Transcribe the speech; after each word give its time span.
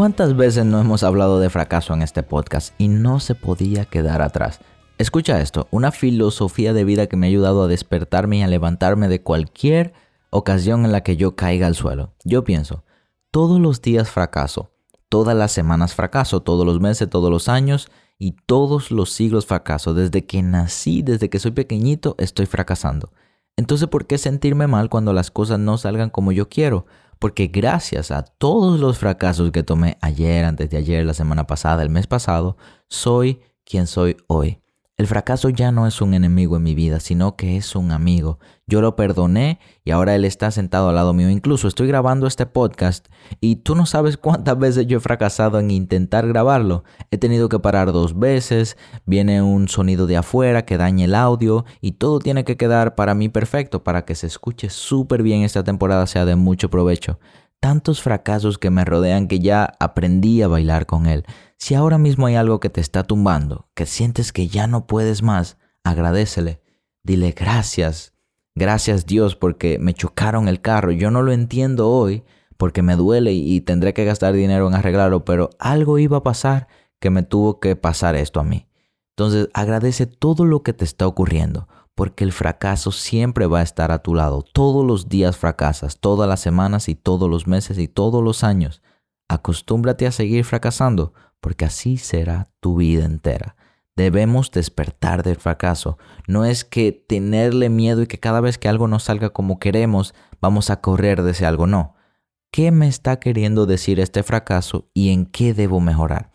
¿Cuántas 0.00 0.34
veces 0.34 0.64
no 0.64 0.80
hemos 0.80 1.02
hablado 1.02 1.40
de 1.40 1.50
fracaso 1.50 1.92
en 1.92 2.00
este 2.00 2.22
podcast 2.22 2.72
y 2.78 2.88
no 2.88 3.20
se 3.20 3.34
podía 3.34 3.84
quedar 3.84 4.22
atrás? 4.22 4.60
Escucha 4.96 5.42
esto, 5.42 5.68
una 5.70 5.92
filosofía 5.92 6.72
de 6.72 6.84
vida 6.84 7.06
que 7.06 7.18
me 7.18 7.26
ha 7.26 7.28
ayudado 7.28 7.62
a 7.62 7.68
despertarme 7.68 8.38
y 8.38 8.42
a 8.42 8.48
levantarme 8.48 9.08
de 9.08 9.20
cualquier 9.20 9.92
ocasión 10.30 10.86
en 10.86 10.92
la 10.92 11.02
que 11.02 11.18
yo 11.18 11.36
caiga 11.36 11.66
al 11.66 11.74
suelo. 11.74 12.14
Yo 12.24 12.44
pienso, 12.44 12.82
todos 13.30 13.60
los 13.60 13.82
días 13.82 14.08
fracaso, 14.08 14.70
todas 15.10 15.36
las 15.36 15.52
semanas 15.52 15.94
fracaso, 15.94 16.40
todos 16.40 16.64
los 16.64 16.80
meses, 16.80 17.10
todos 17.10 17.30
los 17.30 17.50
años 17.50 17.90
y 18.18 18.36
todos 18.46 18.90
los 18.90 19.12
siglos 19.12 19.44
fracaso. 19.44 19.92
Desde 19.92 20.24
que 20.24 20.40
nací, 20.42 21.02
desde 21.02 21.28
que 21.28 21.38
soy 21.38 21.50
pequeñito, 21.50 22.14
estoy 22.16 22.46
fracasando. 22.46 23.12
Entonces, 23.58 23.86
¿por 23.88 24.06
qué 24.06 24.16
sentirme 24.16 24.66
mal 24.66 24.88
cuando 24.88 25.12
las 25.12 25.30
cosas 25.30 25.58
no 25.58 25.76
salgan 25.76 26.08
como 26.08 26.32
yo 26.32 26.48
quiero? 26.48 26.86
Porque 27.20 27.48
gracias 27.48 28.10
a 28.10 28.22
todos 28.24 28.80
los 28.80 28.98
fracasos 28.98 29.52
que 29.52 29.62
tomé 29.62 29.98
ayer, 30.00 30.44
antes 30.44 30.70
de 30.70 30.78
ayer, 30.78 31.04
la 31.04 31.14
semana 31.14 31.46
pasada, 31.46 31.82
el 31.82 31.90
mes 31.90 32.06
pasado, 32.06 32.56
soy 32.88 33.40
quien 33.64 33.86
soy 33.86 34.16
hoy. 34.26 34.59
El 35.00 35.06
fracaso 35.06 35.48
ya 35.48 35.72
no 35.72 35.86
es 35.86 36.02
un 36.02 36.12
enemigo 36.12 36.58
en 36.58 36.62
mi 36.62 36.74
vida, 36.74 37.00
sino 37.00 37.34
que 37.34 37.56
es 37.56 37.74
un 37.74 37.90
amigo. 37.90 38.38
Yo 38.66 38.82
lo 38.82 38.96
perdoné 38.96 39.58
y 39.82 39.92
ahora 39.92 40.14
él 40.14 40.26
está 40.26 40.50
sentado 40.50 40.90
al 40.90 40.94
lado 40.94 41.14
mío. 41.14 41.30
Incluso 41.30 41.68
estoy 41.68 41.88
grabando 41.88 42.26
este 42.26 42.44
podcast 42.44 43.08
y 43.40 43.56
tú 43.56 43.74
no 43.74 43.86
sabes 43.86 44.18
cuántas 44.18 44.58
veces 44.58 44.86
yo 44.86 44.98
he 44.98 45.00
fracasado 45.00 45.58
en 45.58 45.70
intentar 45.70 46.28
grabarlo. 46.28 46.84
He 47.10 47.16
tenido 47.16 47.48
que 47.48 47.58
parar 47.58 47.92
dos 47.92 48.18
veces, 48.18 48.76
viene 49.06 49.40
un 49.40 49.68
sonido 49.68 50.06
de 50.06 50.18
afuera 50.18 50.66
que 50.66 50.76
daña 50.76 51.06
el 51.06 51.14
audio 51.14 51.64
y 51.80 51.92
todo 51.92 52.18
tiene 52.18 52.44
que 52.44 52.58
quedar 52.58 52.94
para 52.94 53.14
mí 53.14 53.30
perfecto 53.30 53.82
para 53.82 54.04
que 54.04 54.14
se 54.14 54.26
escuche 54.26 54.68
súper 54.68 55.22
bien 55.22 55.44
esta 55.44 55.64
temporada, 55.64 56.06
sea 56.06 56.26
de 56.26 56.36
mucho 56.36 56.68
provecho 56.68 57.18
tantos 57.60 58.02
fracasos 58.02 58.58
que 58.58 58.70
me 58.70 58.84
rodean 58.84 59.28
que 59.28 59.38
ya 59.38 59.74
aprendí 59.78 60.42
a 60.42 60.48
bailar 60.48 60.86
con 60.86 61.06
él. 61.06 61.24
Si 61.58 61.74
ahora 61.74 61.98
mismo 61.98 62.26
hay 62.26 62.34
algo 62.34 62.58
que 62.58 62.70
te 62.70 62.80
está 62.80 63.04
tumbando, 63.04 63.68
que 63.74 63.86
sientes 63.86 64.32
que 64.32 64.48
ya 64.48 64.66
no 64.66 64.86
puedes 64.86 65.22
más, 65.22 65.58
agradecele. 65.84 66.62
Dile 67.02 67.32
gracias. 67.32 68.14
Gracias 68.54 69.06
Dios 69.06 69.36
porque 69.36 69.78
me 69.78 69.94
chocaron 69.94 70.48
el 70.48 70.60
carro. 70.60 70.90
Yo 70.90 71.10
no 71.10 71.22
lo 71.22 71.32
entiendo 71.32 71.90
hoy 71.90 72.24
porque 72.56 72.82
me 72.82 72.96
duele 72.96 73.32
y 73.32 73.60
tendré 73.60 73.94
que 73.94 74.04
gastar 74.04 74.34
dinero 74.34 74.66
en 74.66 74.74
arreglarlo, 74.74 75.24
pero 75.24 75.50
algo 75.58 75.98
iba 75.98 76.18
a 76.18 76.22
pasar 76.22 76.68
que 76.98 77.10
me 77.10 77.22
tuvo 77.22 77.60
que 77.60 77.76
pasar 77.76 78.16
esto 78.16 78.40
a 78.40 78.44
mí. 78.44 78.66
Entonces 79.16 79.48
agradece 79.54 80.06
todo 80.06 80.44
lo 80.44 80.62
que 80.62 80.72
te 80.72 80.84
está 80.84 81.06
ocurriendo 81.06 81.68
porque 81.94 82.24
el 82.24 82.32
fracaso 82.32 82.92
siempre 82.92 83.46
va 83.46 83.60
a 83.60 83.64
estar 83.64 83.92
a 83.92 84.02
tu 84.02 84.14
lado. 84.14 84.42
Todos 84.42 84.86
los 84.86 85.08
días 85.08 85.36
fracasas, 85.36 85.98
todas 86.00 86.28
las 86.28 86.40
semanas 86.40 86.88
y 86.88 86.94
todos 86.94 87.28
los 87.28 87.46
meses 87.46 87.78
y 87.78 87.88
todos 87.88 88.22
los 88.22 88.44
años. 88.44 88.82
Acostúmbrate 89.28 90.06
a 90.06 90.12
seguir 90.12 90.44
fracasando, 90.44 91.12
porque 91.40 91.64
así 91.64 91.96
será 91.96 92.50
tu 92.60 92.76
vida 92.76 93.04
entera. 93.04 93.56
Debemos 93.96 94.50
despertar 94.50 95.22
del 95.22 95.36
fracaso. 95.36 95.98
No 96.26 96.44
es 96.44 96.64
que 96.64 96.92
tenerle 96.92 97.68
miedo 97.68 98.02
y 98.02 98.06
que 98.06 98.18
cada 98.18 98.40
vez 98.40 98.56
que 98.56 98.68
algo 98.68 98.88
no 98.88 98.98
salga 98.98 99.30
como 99.30 99.58
queremos, 99.58 100.14
vamos 100.40 100.70
a 100.70 100.80
correr 100.80 101.22
de 101.22 101.32
ese 101.32 101.44
algo. 101.44 101.66
No. 101.66 101.94
¿Qué 102.50 102.72
me 102.72 102.88
está 102.88 103.20
queriendo 103.20 103.66
decir 103.66 104.00
este 104.00 104.22
fracaso 104.22 104.88
y 104.94 105.10
en 105.10 105.26
qué 105.26 105.54
debo 105.54 105.80
mejorar? 105.80 106.30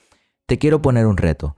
Te 0.46 0.60
quiero 0.60 0.82
poner 0.82 1.08
un 1.08 1.18
reto. 1.18 1.56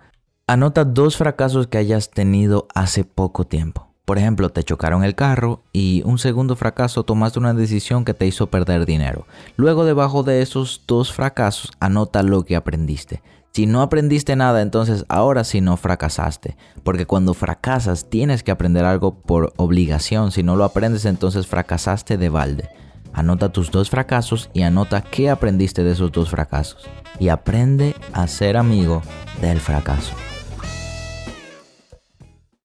Anota 0.48 0.86
dos 0.86 1.18
fracasos 1.18 1.68
que 1.68 1.78
hayas 1.78 2.10
tenido 2.10 2.68
hace 2.74 3.04
poco 3.04 3.46
tiempo. 3.46 3.87
Por 4.08 4.18
ejemplo, 4.18 4.48
te 4.48 4.64
chocaron 4.64 5.04
el 5.04 5.16
carro 5.16 5.64
y 5.74 6.02
un 6.06 6.18
segundo 6.18 6.56
fracaso 6.56 7.04
tomaste 7.04 7.40
una 7.40 7.54
decisión 7.54 8.06
que 8.06 8.14
te 8.14 8.26
hizo 8.26 8.48
perder 8.48 8.86
dinero. 8.86 9.28
Luego 9.58 9.84
debajo 9.84 10.24
de 10.24 10.42
esos 10.42 10.84
dos 10.88 11.12
fracasos 11.12 11.74
anota 11.82 12.24
lo 12.24 12.46
que 12.46 12.56
aprendiste. 12.56 13.22
Si 13.52 13.66
no 13.66 13.82
aprendiste 13.82 14.38
nada, 14.38 14.62
entonces 14.62 15.04
ahora 15.10 15.44
sí 15.44 15.60
no 15.60 15.76
fracasaste. 15.76 16.56
Porque 16.86 17.06
cuando 17.06 17.34
fracasas 17.34 18.10
tienes 18.10 18.44
que 18.44 18.52
aprender 18.52 18.86
algo 18.86 19.20
por 19.20 19.52
obligación. 19.58 20.32
Si 20.32 20.42
no 20.42 20.56
lo 20.56 20.64
aprendes, 20.64 21.04
entonces 21.04 21.46
fracasaste 21.46 22.18
de 22.18 22.30
balde. 22.30 22.70
Anota 23.12 23.52
tus 23.52 23.72
dos 23.72 23.90
fracasos 23.90 24.50
y 24.54 24.62
anota 24.62 25.02
qué 25.02 25.30
aprendiste 25.30 25.84
de 25.84 25.92
esos 25.92 26.14
dos 26.14 26.30
fracasos. 26.30 26.88
Y 27.20 27.28
aprende 27.28 27.94
a 28.14 28.26
ser 28.28 28.56
amigo 28.56 29.02
del 29.42 29.60
fracaso. 29.60 30.14